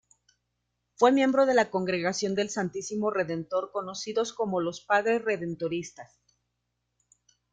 [0.95, 6.17] Fue miembro de la Congregación del Santísimo Redentor conocidos como los Padre Redentoristas.